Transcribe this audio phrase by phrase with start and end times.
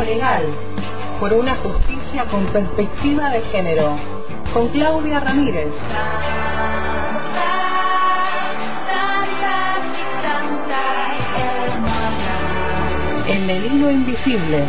[0.00, 0.44] Legal,
[1.18, 3.96] por una justicia con perspectiva de género,
[4.52, 5.68] con Claudia Ramírez.
[13.28, 14.64] En el hilo invisible.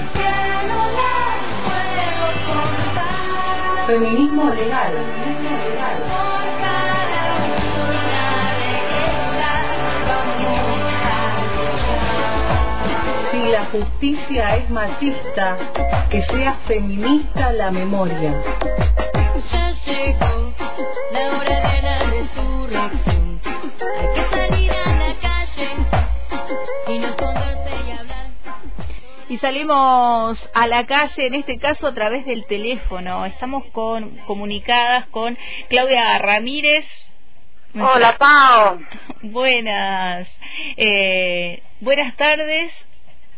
[3.85, 4.93] Feminismo legal.
[13.71, 15.57] Justicia es machista,
[16.09, 18.33] que sea feminista la memoria.
[19.51, 20.53] Ya llegó
[21.11, 23.41] la hora de la resurrección.
[23.45, 25.69] Hay que salir a la calle
[26.87, 28.27] y no esconderse y hablar.
[29.29, 33.25] Y salimos a la calle, en este caso a través del teléfono.
[33.25, 35.37] Estamos con, comunicadas con
[35.69, 36.85] Claudia Ramírez.
[37.75, 38.79] Hola, Pao.
[39.21, 40.27] Buenas.
[40.77, 42.71] Eh, buenas tardes.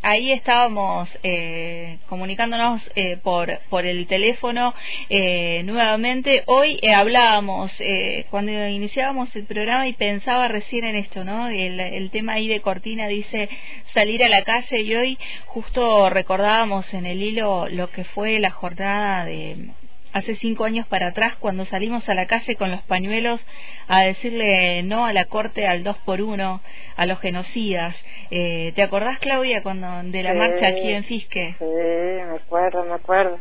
[0.02, 4.74] Ahí estábamos eh, comunicándonos eh, por, por el teléfono
[5.10, 6.44] eh, nuevamente.
[6.46, 11.50] Hoy eh, hablábamos, eh, cuando iniciábamos el programa y pensaba recién en esto, ¿no?
[11.50, 13.50] El, el tema ahí de Cortina dice
[13.94, 18.52] salir a la calle y hoy justo recordábamos en el hilo lo que fue la
[18.52, 19.72] jornada de
[20.14, 23.46] hace cinco años para atrás cuando salimos a la calle con los pañuelos
[23.88, 26.62] a decirle no a la corte al dos por uno
[26.96, 27.96] a los genocidas
[28.32, 30.38] eh, ¿te acordás Claudia cuando de la Sí.
[30.38, 31.56] marcha aquí en Fisque?
[31.60, 33.40] Sí, me acuerdo, me acuerdo.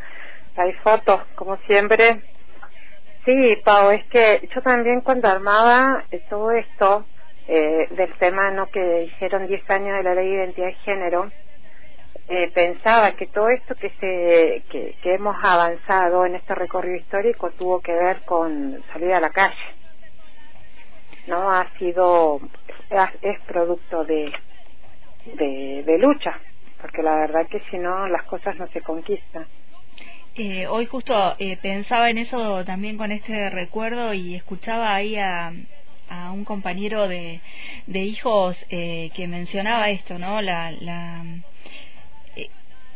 [0.56, 2.20] Hay fotos, como siempre.
[3.24, 7.04] Sí, Pau, es que yo también cuando armaba todo esto
[7.46, 11.30] eh, del tema no que dijeron 10 años de la ley de identidad de género,
[12.28, 17.80] eh, pensaba que todo esto que se que, hemos avanzado en este recorrido histórico tuvo
[17.80, 19.56] que ver con salir a la calle.
[21.26, 22.40] No ha sido
[23.22, 24.32] es, producto de,
[25.34, 26.38] de de lucha,
[26.80, 29.46] porque la verdad que si no las cosas no se conquistan.
[30.34, 35.52] Eh, hoy justo eh, pensaba en eso también con este recuerdo y escuchaba ahí a,
[36.08, 37.40] a un compañero de,
[37.86, 40.40] de hijos eh, que mencionaba esto, ¿no?
[40.40, 41.24] La, la,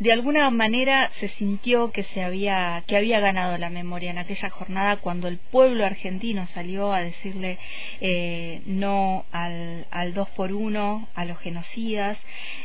[0.03, 4.51] de alguna manera se sintió que se había que había ganado la memoria en aquella
[4.51, 7.59] jornada cuando el pueblo argentino salió a decirle
[8.01, 12.21] eh, no al, dos por uno a los genocidas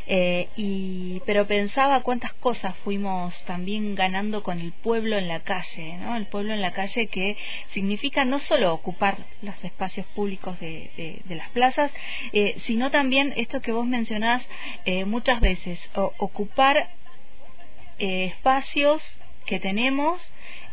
[0.08, 5.96] eh, y pero pensaba cuántas cosas fuimos también ganando con el pueblo en la calle
[5.98, 7.36] no el pueblo en la calle que
[7.68, 11.92] significa no solo ocupar los espacios públicos de, de, las plazas
[12.32, 14.44] eh, sino también esto que vos mencionás
[15.06, 16.97] muchas veces ocupar
[17.98, 19.02] eh, espacios
[19.46, 20.20] que tenemos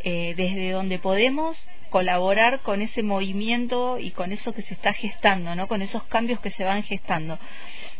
[0.03, 1.57] eh, desde donde podemos
[1.89, 5.67] colaborar con ese movimiento y con eso que se está gestando, ¿no?
[5.67, 7.37] Con esos cambios que se van gestando.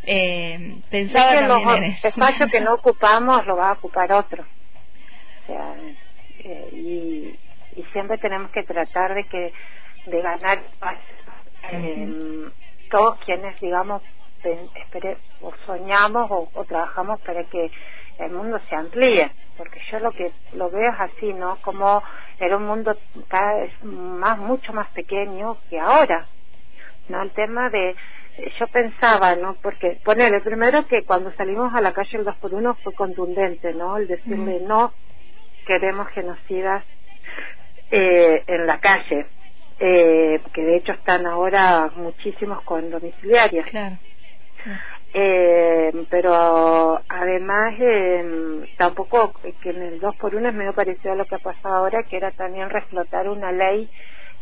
[0.04, 2.08] Eh, pensaba Es que también los en eso.
[2.10, 4.44] espacios que no ocupamos lo va a ocupar otro.
[4.44, 5.76] O sea,
[6.40, 7.40] eh, y,
[7.80, 9.54] y siempre tenemos que tratar de que
[10.08, 10.64] de ganar.
[11.72, 12.14] Eh,
[12.90, 14.02] todos quienes, digamos,
[14.42, 17.72] pen- espere- o soñamos o, o trabajamos para que
[18.20, 21.58] el mundo se amplíe, porque yo lo que lo veo es así, ¿no?
[21.62, 22.04] Como
[22.40, 26.28] era un mundo cada vez más, mucho más pequeño que ahora,
[27.10, 27.22] ¿no?
[27.22, 27.96] El tema de,
[28.60, 29.56] yo pensaba, ¿no?
[29.62, 33.74] Porque, ponele, primero que cuando salimos a la calle el 2 por 1 fue contundente,
[33.74, 33.98] ¿no?
[33.98, 34.94] El decirle no
[35.66, 36.84] queremos genocidas
[37.92, 39.28] eh, en la calle,
[39.80, 43.68] eh, que de hecho están ahora muchísimos con domiciliarias.
[43.70, 43.98] Claro.
[45.18, 49.32] Eh, pero además eh, tampoco
[49.62, 52.04] que en el 2 por 1 es medio parecido a lo que ha pasado ahora
[52.04, 53.90] que era también reflotar una ley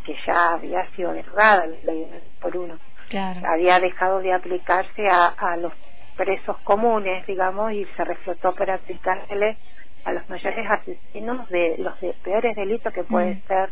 [0.03, 2.79] que ya había sido derogada la ley del 2 por 1
[3.09, 3.41] Claro.
[3.47, 5.73] había dejado de aplicarse a, a los
[6.17, 9.57] presos comunes digamos y se reflotó para aplicársele
[10.05, 13.47] a los mayores asesinos de los de peores delitos que puede Mm.
[13.47, 13.69] ser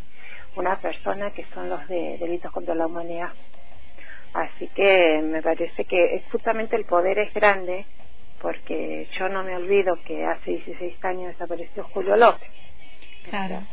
[0.55, 3.29] una persona que son los de delitos contra la humanidad
[4.33, 7.85] Así que me parece que es- justamente el poder es grande
[8.41, 12.49] porque yo no me olvido que hace 16 años desapareció Julio López.
[13.23, 13.67] Claro.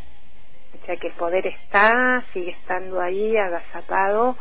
[0.75, 4.37] O sea que el poder está, sigue estando ahí, agazapado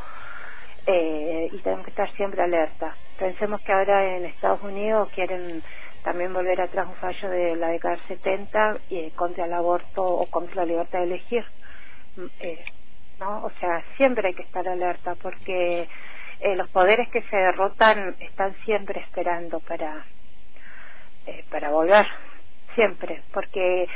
[0.86, 2.98] eh, y tenemos que estar siempre alerta.
[3.18, 5.64] Pensemos que ahora en Estados Unidos quieren
[6.04, 10.28] también volver atrás un fallo de la década del 70 eh, contra el aborto o
[10.30, 11.46] contra la libertad de elegir.
[12.16, 12.66] Mm, eh,
[13.20, 13.44] ¿no?
[13.46, 15.90] O sea, siempre hay que estar alerta porque
[16.40, 20.06] eh, los poderes que se derrotan están siempre esperando para
[21.26, 22.06] eh, para volver
[22.76, 23.88] siempre porque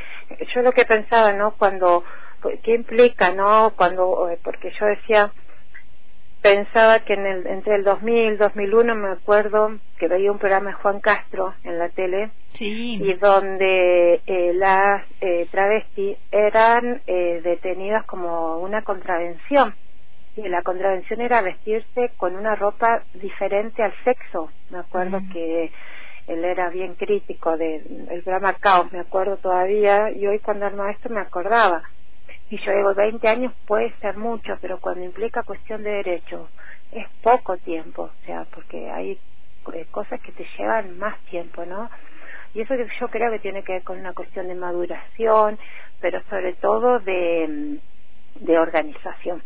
[0.54, 2.04] yo lo que pensaba no cuando
[2.64, 5.32] qué implica no cuando eh, porque yo decía
[6.42, 10.72] pensaba que en el, entre el 2000 y 2001 me acuerdo que veía un programa
[10.72, 13.00] de Juan Castro en la tele Sí.
[13.02, 19.74] y donde eh, las eh, travestis eran eh, detenidas como una contravención
[20.36, 25.30] y la contravención era vestirse con una ropa diferente al sexo me acuerdo Mm.
[25.33, 25.72] que
[26.28, 30.92] él era bien crítico del el programa Caos me acuerdo todavía y hoy cuando armaba
[30.92, 31.83] esto me acordaba
[32.50, 36.50] y yo digo 20 años puede ser mucho pero cuando implica cuestión de derechos
[36.92, 39.19] es poco tiempo o sea porque hay
[39.74, 41.89] eh, cosas que te llevan más tiempo no
[42.54, 45.57] y eso yo creo que tiene que ver con una cuestión de maduración,
[46.01, 47.80] pero sobre todo de,
[48.36, 49.42] de organización.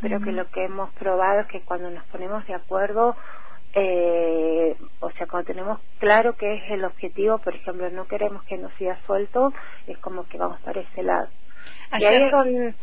[0.00, 3.16] Creo que lo que hemos probado es que cuando nos ponemos de acuerdo,
[3.74, 8.58] eh, o sea, cuando tenemos claro qué es el objetivo, por ejemplo, no queremos que
[8.58, 9.52] nos siga suelto,
[9.86, 11.28] es como que vamos para ese lado.
[11.90, 12.30] Ayer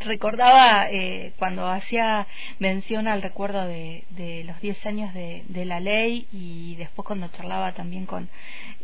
[0.01, 2.25] recordaba eh, cuando hacía
[2.59, 7.27] mención al recuerdo de, de los 10 años de, de la ley y después cuando
[7.29, 8.29] charlaba también con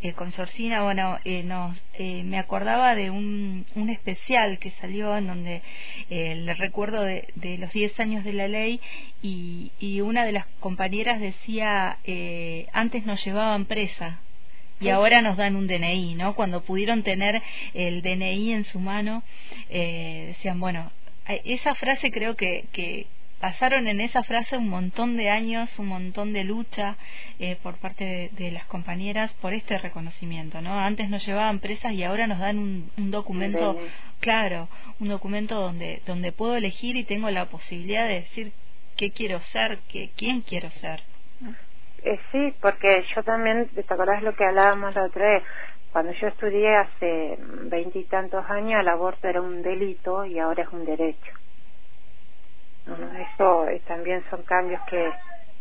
[0.00, 5.16] eh, con Sorcina, bueno, eh, nos, eh, me acordaba de un, un especial que salió
[5.16, 5.62] en donde
[6.10, 8.80] eh, el recuerdo de, de los 10 años de la ley
[9.22, 14.20] y, y una de las compañeras decía, eh, antes nos llevaban presa
[14.82, 16.34] y ahora nos dan un DNI, ¿no?
[16.34, 17.40] Cuando pudieron tener
[17.74, 19.22] el DNI en su mano,
[19.70, 20.90] eh, decían, bueno,
[21.44, 23.06] esa frase creo que, que
[23.40, 26.96] pasaron en esa frase un montón de años, un montón de lucha
[27.40, 30.78] eh, por parte de, de las compañeras por este reconocimiento, ¿no?
[30.78, 33.76] Antes nos llevaban presas y ahora nos dan un, un documento,
[34.20, 34.68] claro,
[35.00, 38.52] un documento donde donde puedo elegir y tengo la posibilidad de decir
[38.96, 41.02] qué quiero ser, qué, quién quiero ser.
[42.04, 45.44] Eh, sí, porque yo también, ¿te acordás lo que hablábamos la otra vez?
[45.92, 50.84] Cuando yo estudié hace veintitantos años, el aborto era un delito y ahora es un
[50.84, 51.32] derecho.
[52.86, 55.12] No, Eso eh, también son cambios que...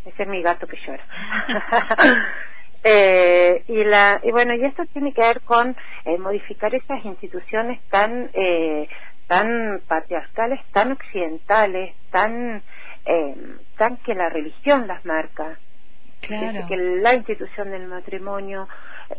[0.06, 1.06] Ese es mi gato que llora.
[2.84, 7.80] Eh, y la y bueno y esto tiene que ver con eh, modificar esas instituciones
[7.90, 8.90] tan eh,
[9.28, 12.64] tan patriarcales tan occidentales tan
[13.06, 13.36] eh,
[13.78, 15.60] tan que la religión las marca
[16.22, 16.68] Claro.
[16.68, 18.68] Que la institución del matrimonio,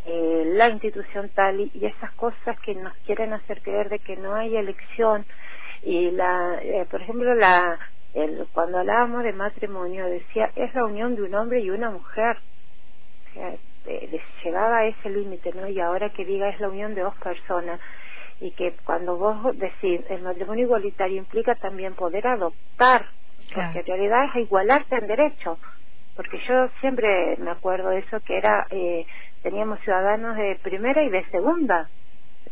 [0.07, 4.17] eh, la institución tal y, y esas cosas que nos quieren hacer creer de que
[4.17, 5.25] no hay elección
[5.83, 7.79] y la, eh, por ejemplo, la,
[8.15, 12.37] el, cuando hablábamos de matrimonio decía es la unión de un hombre y una mujer,
[13.31, 13.49] o sea,
[13.87, 15.69] eh, les llegaba a ese límite, ¿no?
[15.69, 17.81] Y ahora que diga es la unión de dos personas
[18.41, 23.07] y que cuando vos decís el matrimonio igualitario implica también poder adoptar,
[23.53, 23.73] Claro.
[23.75, 25.59] porque en realidad es igualarte en derecho
[26.15, 29.07] porque yo siempre me acuerdo de eso que era eh,
[29.43, 31.91] teníamos ciudadanos de primera y de segunda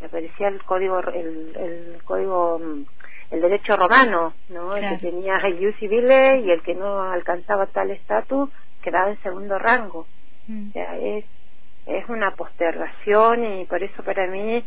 [0.01, 2.85] me parecía el código el, el código mm,
[3.31, 4.99] el derecho romano no el Claro.
[5.01, 8.51] que tenía el civile y el que no alcanzaba tal estatus
[8.83, 10.09] quedaba en segundo rango
[10.47, 10.71] Mm.
[10.71, 11.25] o sea, es,
[11.87, 14.67] es una postergación y por eso para mí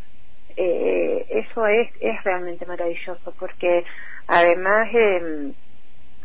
[0.56, 3.84] eh, eso es, es realmente maravilloso porque
[4.28, 5.54] además eh,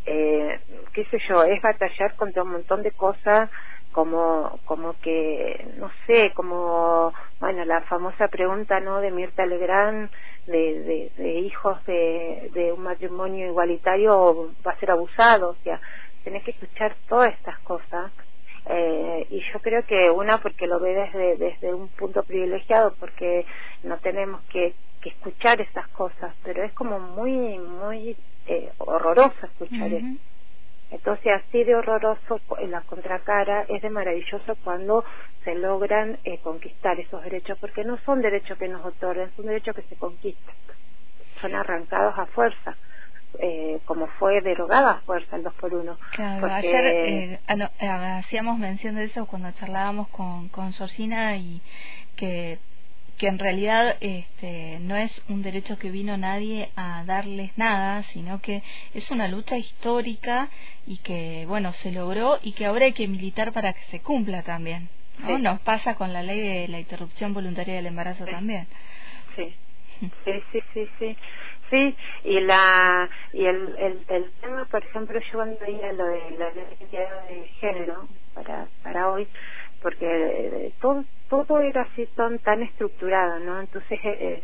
[0.09, 0.61] eh,
[0.93, 3.51] qué sé yo es batallar contra un montón de cosas
[3.93, 10.11] como como que no sé como bueno la famosa pregunta no de Mirta Legrand
[10.47, 15.81] de, de, de hijos de, de un matrimonio igualitario va a ser abusado o sea
[16.25, 18.13] tenés que escuchar todas estas cosas
[18.69, 23.47] eh, y yo creo que una porque lo ve desde desde un punto privilegiado porque
[23.83, 29.93] no tenemos que, que escuchar esas cosas pero es como muy muy eh, horroroso escuchar
[29.93, 30.19] eso.
[30.91, 35.05] Entonces, así de horroroso en la contracara es de maravilloso cuando
[35.45, 39.77] se logran eh, conquistar esos derechos, porque no son derechos que nos otorgan, son derechos
[39.77, 40.55] que se conquistan,
[41.41, 42.77] son arrancados a fuerza,
[43.41, 47.71] eh, como fue derogada a fuerza el 2 por 1 Claro, porque ayer eh, ano-
[47.81, 51.61] eh, hacíamos mención de eso cuando charlábamos con, con Georgina y
[52.17, 52.59] que,
[53.19, 58.41] que en realidad este, no es un derecho que vino nadie a darles nada, sino
[58.41, 58.63] que
[58.95, 60.49] es una lucha histórica
[60.87, 64.43] y que, bueno, se logró y que ahora hay que militar para que se cumpla
[64.43, 64.89] también.
[65.19, 65.37] ¿no?
[65.37, 65.43] Sí.
[65.43, 68.31] Nos pasa con la ley de la interrupción voluntaria del embarazo Sí.
[68.31, 68.67] también.
[69.37, 69.55] sí
[70.25, 71.17] sí sí sí sí
[71.71, 76.31] sí y la y el, el, el tema por ejemplo yo cuando veía lo de
[76.39, 79.29] la identidad de género para para hoy
[79.83, 84.43] porque eh, todo todo era así tan tan estructurado no entonces eh,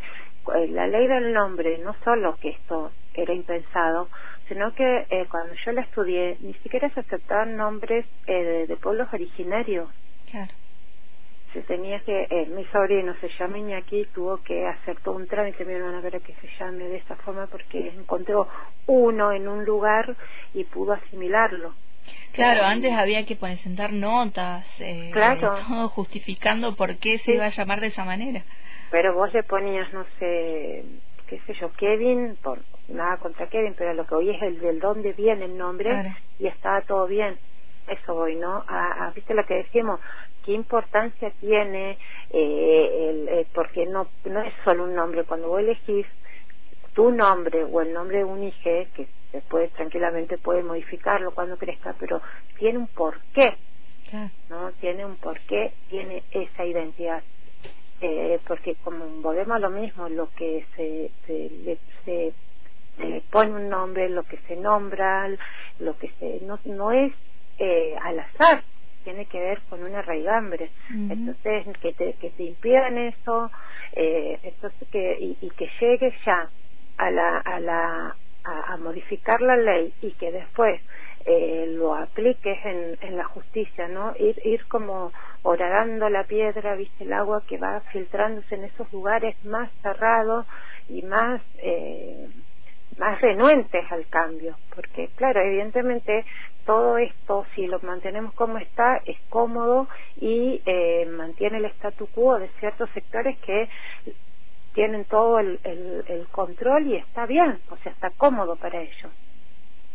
[0.54, 4.09] eh, la ley del nombre no solo que esto era impensado
[4.49, 9.88] sino que cuando yo la estudié ni siquiera se aceptaban nombres de, de pueblos originarios
[10.31, 10.52] Claro.
[11.54, 15.64] Se tenía que, eh, mi sobrino se llama Iñaki, tuvo que hacer todo un trámite,
[15.64, 18.49] mi hermana para que se llame de esa forma porque encontró
[18.87, 20.16] uno en un lugar
[20.52, 21.75] y pudo asimilarlo.
[22.32, 25.52] Claro, antes había que presentar notas, eh, Claro.
[25.68, 27.32] todo justificando por qué se Sí.
[27.34, 28.44] iba a llamar de esa manera.
[28.90, 30.84] Pero vos le ponías, no sé,
[31.28, 34.80] qué sé yo, Kevin, por nada contra Kevin, pero lo que hoy es el del
[34.80, 36.11] dónde viene el nombre Claro.
[36.38, 37.38] y estaba todo bien.
[37.86, 38.64] Eso voy, ¿no?
[38.68, 40.00] A, a- ¿Viste lo que decimos?
[40.44, 41.98] ¿Qué importancia tiene?
[42.30, 45.24] Eh, el, eh, porque no, no es solo un nombre.
[45.24, 46.06] Cuando vos elegís
[46.94, 48.58] tu nombre o el nombre de un hijo,
[48.94, 52.22] que después tranquilamente puede modificarlo cuando crezca, pero
[52.58, 53.58] tiene un porqué.
[54.48, 54.72] ¿no?
[54.74, 57.24] Tiene un porqué, tiene esa identidad.
[58.00, 62.34] Eh, porque como volvemos a lo mismo, lo que se, se, le- se,
[62.96, 65.28] se pone un nombre, lo que se nombra,
[65.78, 67.12] lo que se no, no es
[67.58, 68.64] eh, al azar,
[69.02, 70.73] tiene que ver con una raigambre.
[71.11, 73.50] Entonces, que te, que te impidan eso,
[73.92, 76.50] eh, entonces que, y, y que llegue ya
[76.96, 80.80] a la, a la, a, a modificar la ley y que después
[81.26, 84.14] eh, lo apliques en, en la justicia, ¿no?
[84.18, 89.37] Ir, ir como horadando la piedra, viste el agua que va filtrándose en esos lugares
[89.44, 90.46] más cerrados
[90.88, 92.28] y más eh,
[92.98, 96.24] más renuentes al cambio, porque claro, evidentemente
[96.64, 102.38] todo esto, si lo mantenemos como está, es cómodo y eh, mantiene el statu quo
[102.38, 103.68] de ciertos sectores que
[104.74, 109.12] tienen todo el, el, el control y está bien, o sea, está cómodo para ellos.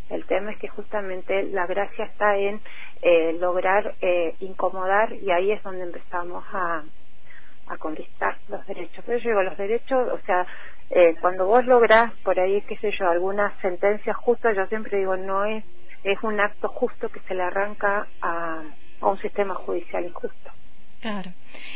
[0.09, 2.61] El tema es que justamente la gracia está en
[3.01, 6.83] eh, lograr eh, incomodar y ahí es donde empezamos a,
[7.69, 9.03] a conquistar los derechos.
[9.05, 10.45] Pero yo digo, los derechos, o sea,
[10.89, 15.15] eh, cuando vos lográs por ahí, qué sé yo, alguna sentencia justa, yo siempre digo,
[15.15, 15.63] no es,
[16.03, 18.63] es un acto justo que se le arranca a,
[19.01, 20.51] a un sistema judicial injusto.
[21.01, 21.31] Claro.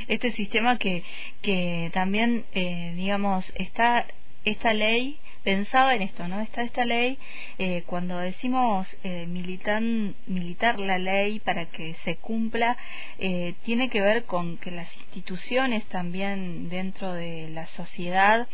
[0.07, 1.03] Este sistema que,
[1.41, 4.05] que también, eh, digamos, está
[4.43, 6.39] esta ley, pensaba en esto, ¿no?
[6.41, 7.17] Está esta ley,
[7.57, 12.77] eh, cuando decimos eh, militan, militar la ley para que se cumpla,
[13.19, 18.47] eh, tiene que ver con que las instituciones también dentro de la sociedad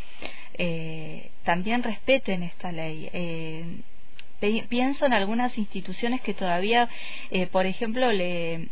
[0.58, 3.10] eh, también respeten esta ley.
[3.14, 3.66] Eh,
[4.40, 6.90] pi- pienso en algunas instituciones que todavía,
[7.52, 8.68] por ejemplo, le,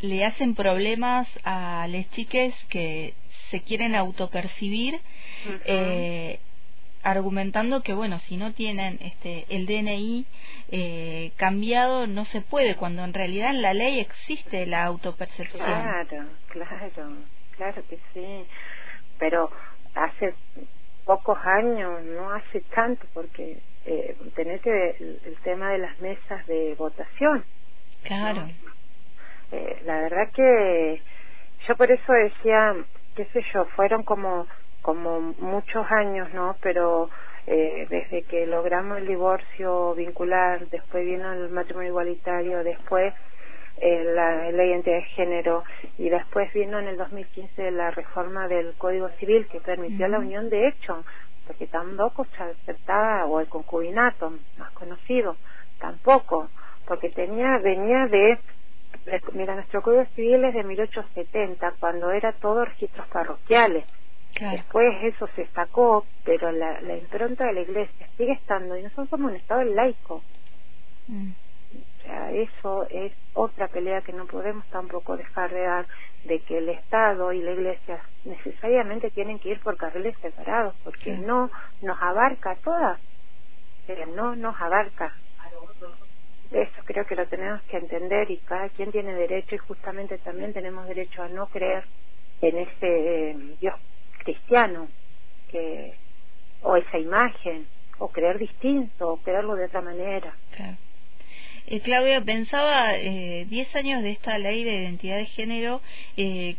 [0.00, 3.14] le hacen problemas a las chiques que
[3.50, 5.00] se quieren autopercibir
[5.64, 6.40] eh,
[7.02, 10.26] argumentando que bueno si no tienen este el DNI
[10.70, 16.26] eh, cambiado no se puede cuando en realidad en la ley existe la autopercepción Claro,
[16.48, 17.16] claro,
[17.56, 18.46] claro que sí.
[19.18, 19.50] Pero
[19.94, 20.34] hace
[21.04, 26.46] pocos años, no hace tanto, porque eh, tenés que el, el tema de las mesas
[26.46, 27.44] de votación.
[28.04, 28.48] claro
[29.50, 31.02] Eh, la verdad que
[31.66, 32.74] yo por eso decía,
[33.16, 34.46] qué sé yo, fueron como
[34.82, 36.56] como muchos años, ¿no?
[36.62, 37.10] Pero
[37.46, 43.14] eh, desde que logramos el divorcio vincular, después vino el matrimonio igualitario, después
[43.78, 45.64] eh, la, la identidad de género
[45.98, 50.50] y después vino en el 2015 la reforma del Código Civil que permitió la unión
[50.50, 51.04] de hecho,
[51.46, 55.38] porque tampoco se aceptaba, o el concubinato, más conocido,
[55.78, 56.50] tampoco,
[56.86, 58.40] porque tenía venía de
[59.04, 63.86] de- Mira, nuestro Código Civil es de 1870, cuando era todo registros parroquiales.
[64.38, 68.82] Claro Después eso se sacó, pero la, la impronta de la Iglesia sigue estando y
[68.82, 70.22] nosotros somos un Estado laico.
[71.08, 71.30] Mm.
[71.72, 75.86] O sea, eso es otra pelea que no podemos tampoco dejar de dar,
[76.24, 81.12] de que el Estado y la Iglesia necesariamente tienen que ir por carriles separados, porque
[81.12, 81.50] no
[81.82, 83.00] nos abarca a todas,
[83.86, 85.12] pero no nos abarca.
[86.50, 90.54] Eso creo que lo tenemos que entender y cada quien tiene derecho y justamente también
[90.54, 91.84] tenemos derecho a no creer
[92.40, 93.74] en ese eh, Dios
[94.28, 94.88] cristiano
[95.50, 95.94] que
[96.62, 97.66] o esa imagen
[97.98, 100.34] o creer distinto o creerlo de otra manera.
[100.54, 100.76] Claro.
[101.66, 105.80] Eh, Claudia, pensaba, eh, 10 años de esta ley de identidad de género,
[106.18, 106.56] eh,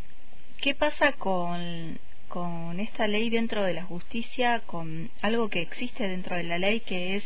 [0.60, 1.98] ¿qué pasa con,
[2.28, 6.80] con esta ley dentro de la justicia, con algo que existe dentro de la ley
[6.80, 7.24] que es,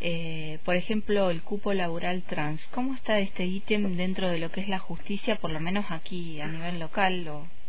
[0.00, 2.64] eh, por ejemplo, el cupo laboral trans?
[2.68, 6.40] ¿Cómo está este ítem dentro de lo que es la justicia, por lo menos aquí
[6.40, 7.26] a nivel local?
[7.28, 7.59] O...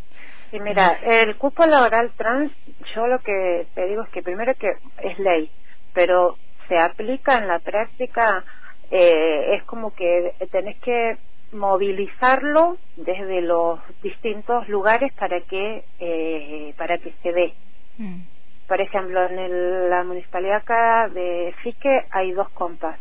[0.52, 2.52] Y mira, el cupo laboral trans,
[2.96, 5.52] yo lo que te digo es que primero que es ley,
[5.94, 6.40] pero
[6.70, 8.46] se aplica en la práctica,
[8.92, 11.20] eh, es como que tenés que
[11.52, 17.58] movilizarlo desde los distintos lugares para que eh, para que se dé.
[17.98, 18.22] Mm,
[18.68, 23.00] Por ejemplo, en el- la municipalidad acá de Fique hay dos compas,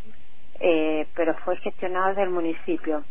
[0.59, 3.05] eh, pero fue gestionado desde el municipio.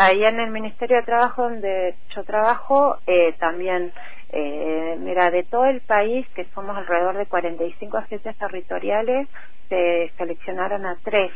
[0.00, 3.92] Ahí en el Ministerio de Trabajo donde yo trabajo, eh, también,
[4.30, 9.28] eh, mira, de todo el país, que somos alrededor de 45 agencias territoriales,
[9.68, 11.32] se seleccionaron a tres.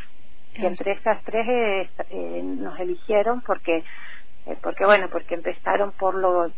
[0.55, 3.83] Y entre esas tres eh, eh, nos eligieron porque,
[4.47, 6.51] eh, porque bueno, porque empezaron por lo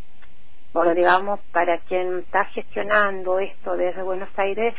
[0.73, 4.75] por digamos para quien está gestionando esto desde Buenos Aires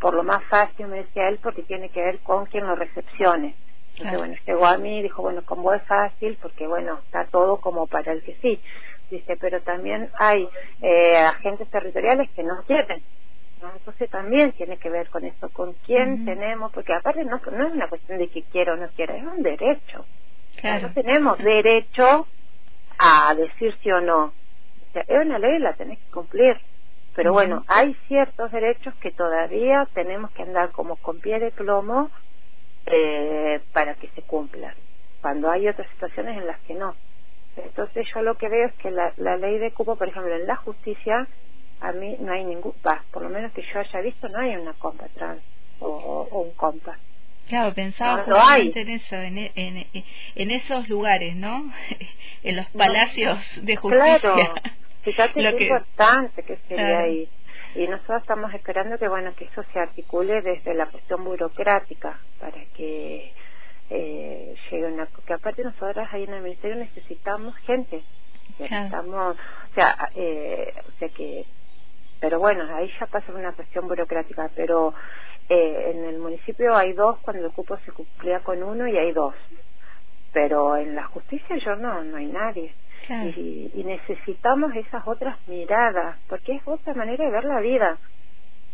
[0.00, 3.56] por lo más fácil me decía él porque tiene que ver con quien lo recepcione
[3.98, 4.18] entonces Claro.
[4.18, 7.60] bueno llegó a mí y dijo bueno con vos es fácil porque bueno está todo
[7.60, 8.62] como para el que sí
[9.10, 10.48] dice pero también hay
[10.82, 13.02] eh, agentes territoriales que no quieren
[13.62, 13.72] ¿no?
[13.74, 17.72] entonces también tiene que ver con eso con quién tenemos porque aparte no, no es
[17.74, 20.06] una cuestión de que quiera o no quiera es un derecho
[20.60, 20.88] Claro.
[20.88, 22.26] no tenemos derecho
[22.98, 24.24] a decir sí o no.
[24.26, 26.60] O sea, es una ley, la tenés que cumplir.
[27.14, 32.10] Pero bueno, hay ciertos derechos que todavía tenemos que andar como con pie de plomo
[32.90, 34.74] eh, para que se cumplan.
[35.20, 36.94] Cuando hay otras situaciones en las que no.
[37.56, 40.46] Entonces yo lo que veo es que la, la ley de cupo, por ejemplo, en
[40.46, 41.26] la justicia,
[41.80, 44.54] a mí no hay ningún, va, por lo menos que yo haya visto, no hay
[44.56, 45.42] una compa trans
[45.80, 46.98] o, un compa.
[47.48, 50.04] Claro, pensaba No, justamente en eso, en, e- en, e-
[50.36, 51.72] en esos lugares, ¿no?
[52.42, 54.20] en los palacios de justicia.
[54.20, 54.54] Claro,
[55.02, 57.04] fíjate Lo qué que- importante que sería Claro.
[57.04, 57.28] ahí.
[57.78, 62.60] Y nosotros estamos esperando que bueno que eso se articule desde la cuestión burocrática para
[62.74, 63.32] que
[63.88, 68.02] eh, llegue una que aparte nosotras ahí en el ministerio necesitamos gente
[68.58, 71.44] necesitamos o sea eh, o sea que
[72.18, 74.92] pero bueno ahí ya pasa una cuestión burocrática pero
[75.48, 79.12] eh, en el municipio hay dos cuando el cupo se cumplía con uno y hay
[79.12, 79.36] dos
[80.32, 82.74] pero en la justicia yo no no hay nadie
[83.08, 83.30] Claro.
[83.30, 87.98] y, y necesitamos esas otras miradas porque es otra manera de ver la vida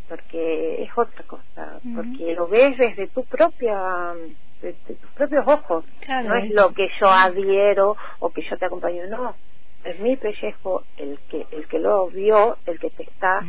[0.09, 4.12] porque es otra cosa porque lo ves desde tu propia
[4.61, 5.85] desde tus propios ojos.
[6.00, 9.37] Claro, no es lo que yo adhiero o que yo te acompaño no.
[9.85, 13.40] Es mi pellejo el que el que lo vio el que te está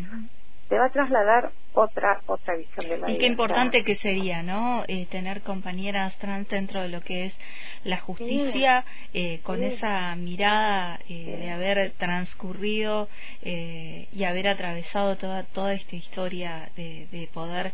[0.70, 4.42] te va a trasladar otra otra visión de la Y vida qué importante que sería,
[4.44, 4.84] ¿no?
[4.88, 7.38] Eh, tener compañeras trans dentro de lo que es
[7.84, 8.84] la justicia,
[9.14, 9.66] eh, con Sí.
[9.66, 11.26] esa mirada eh, Sí.
[11.26, 13.08] de haber transcurrido
[13.42, 17.72] eh, y haber atravesado toda toda esta historia de, de poder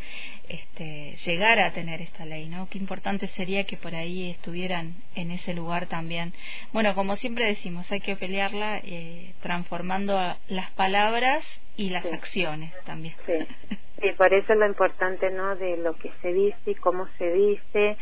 [0.49, 2.67] este, llegar a tener esta ley, ¿no?
[2.69, 6.33] Qué importante sería que por ahí estuvieran en ese lugar también.
[6.73, 11.45] Bueno, como siempre decimos, hay que pelearla eh, transformando las palabras
[11.77, 13.15] y las acciones también.
[14.01, 15.55] Sí, por eso es lo importante, ¿no?
[15.57, 17.97] De lo que se dice y cómo se dice.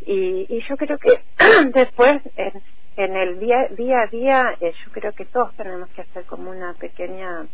[0.00, 1.24] Y, y yo creo que
[1.74, 2.62] después, en,
[2.96, 6.50] en el día, día a día, eh, yo creo que todos tenemos que hacer como
[6.50, 7.48] una pequeña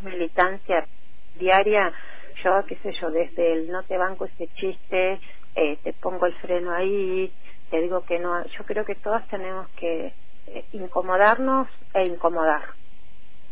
[0.00, 0.88] militancia
[1.34, 1.94] diaria.
[2.44, 5.20] Yo, qué sé yo, desde el no te banco ese chiste,
[5.54, 7.34] eh, te pongo el freno ahí,
[7.70, 8.44] te digo que no.
[8.46, 12.62] Yo creo que todas tenemos que eh, incomodarnos e incomodar.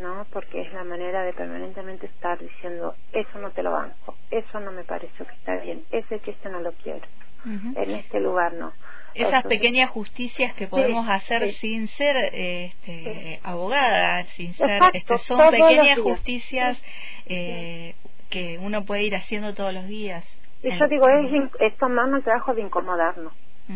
[0.02, 0.26] ¿No?
[0.32, 4.72] Porque es la manera de permanentemente estar diciendo, eso no te lo banco, eso no
[4.72, 7.06] me parece que está bien, ese chiste no lo quiero,
[7.44, 8.72] en este lugar no.
[9.14, 11.52] esas pequeñas justicias que podemos hacer sí.
[11.54, 16.82] sin ser este, abogada, sin ser, Exacto, este, son pequeñas justicias
[17.26, 17.94] eh,
[18.30, 20.24] que uno puede ir haciendo todos los días.
[20.62, 23.32] Y yo digo, es, es tomarnos el trabajo de incomodarnos,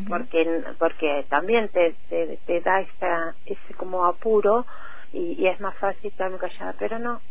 [0.08, 4.66] porque porque también te, te, te da esa, ese como apuro
[5.12, 7.22] y, y es más fácil quedarme callada, pero no,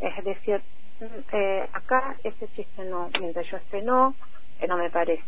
[0.00, 0.62] es decir,
[1.00, 4.16] mm, eh, acá ese chiste no, mientras yo esté no,
[4.58, 5.24] que no me parece.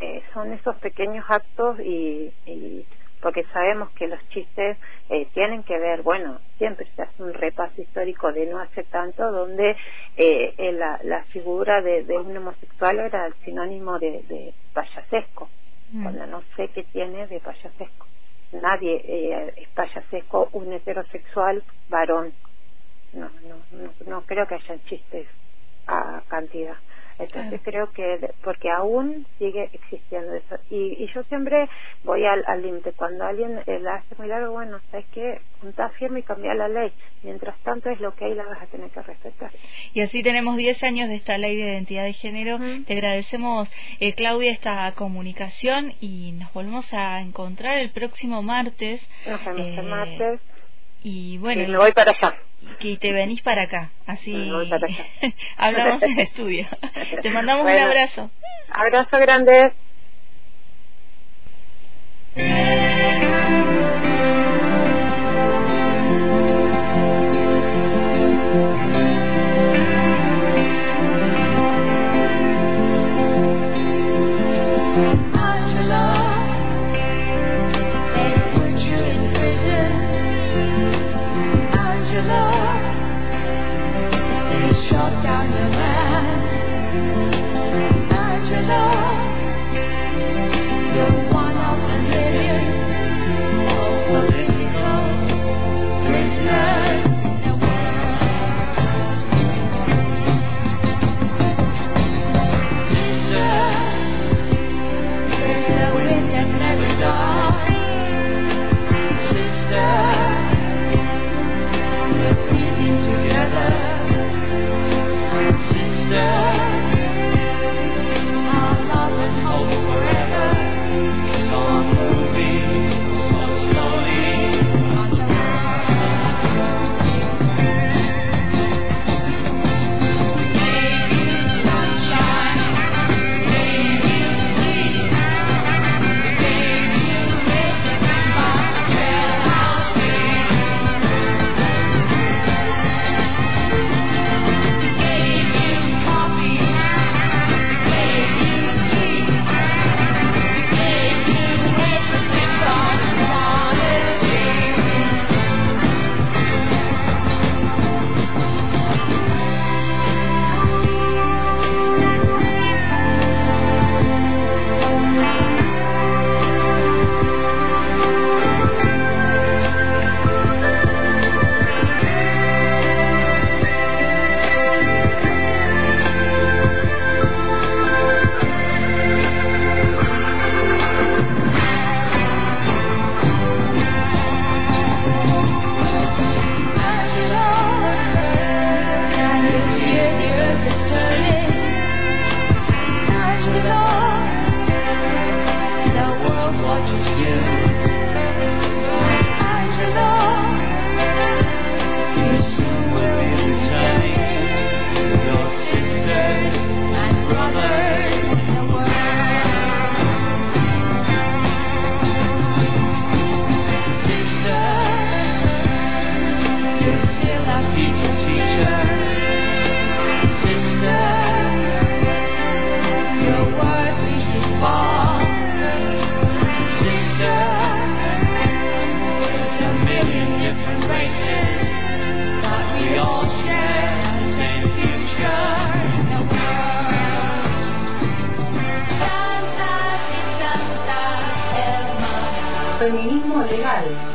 [0.00, 2.86] Eh, son esos pequeños actos y, y
[3.20, 7.80] porque sabemos que los chistes eh, tienen que ver, bueno, siempre se hace un repaso
[7.82, 9.70] histórico de no hace tanto, donde
[10.16, 15.50] eh, eh, la, la figura de, de un homosexual era el sinónimo de, de payasesco,
[15.90, 16.02] Mm.
[16.02, 18.06] cuando no sé qué tiene de payasesco.
[18.52, 22.34] Nadie eh, es payasesco un heterosexual varón.
[23.12, 25.28] No, no, no, no creo que haya chistes
[25.86, 26.76] a cantidad.
[27.18, 30.56] Entonces creo que, porque aún sigue existiendo eso.
[30.70, 31.68] Y, y yo siempre
[32.04, 32.92] voy al al límite.
[32.92, 35.40] Cuando alguien eh, la hace muy largo, bueno, ¿sabes qué?
[35.60, 36.92] Junta firme y cambiar la ley.
[37.22, 39.50] Mientras tanto es lo que hay, la vas a tener que respetar.
[39.92, 42.58] Y así tenemos 10 años de esta ley de identidad de género.
[42.86, 43.68] Te agradecemos,
[44.00, 49.00] eh, Claudia, esta comunicación y nos volvemos a encontrar el próximo martes.
[49.26, 50.40] Nos vemos Eh, el martes.
[51.02, 52.36] Y bueno, y me voy para allá.
[52.80, 54.86] Y te venís para acá, así para
[55.56, 56.66] hablamos en el estudio.
[57.22, 57.78] Te mandamos Bueno.
[57.78, 58.30] un abrazo.
[58.72, 59.72] Abrazo grande.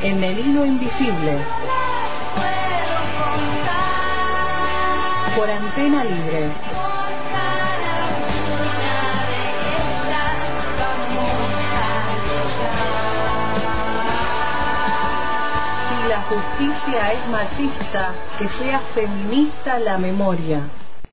[0.03, 1.37] En el hilo invisible.
[5.35, 6.51] Por antena libre.
[15.87, 20.82] Si la justicia es machista, que sea feminista la memoria.